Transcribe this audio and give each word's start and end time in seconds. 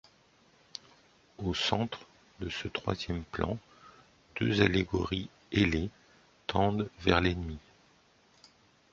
Au 1.37 1.53
centre 1.53 1.99
de 2.39 2.49
ce 2.49 2.67
troisième 2.67 3.21
plan 3.23 3.59
deux 4.39 4.63
allégories 4.63 5.29
ailées 5.51 5.91
tendent 6.47 6.89
vers 7.01 7.21
l’ennemi. 7.21 7.59